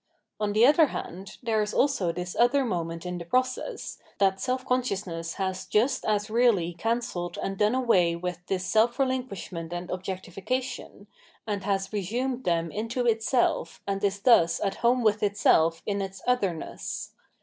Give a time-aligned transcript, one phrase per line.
[0.39, 4.65] On the other hand, there is also this other moment in the process, that self
[4.65, 11.05] consciousness has just as really cancelled and done away with this self relinquishment and objectification,
[11.45, 16.23] and has resumed them into itself, and is thus at home with itself in its
[16.25, 17.11] otherness.